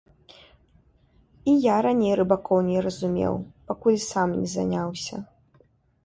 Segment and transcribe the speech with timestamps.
[1.51, 3.33] І я раней рыбакоў не разумеў,
[3.67, 5.15] пакуль сам не заняўся.